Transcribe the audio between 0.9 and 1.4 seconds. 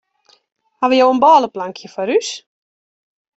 jo in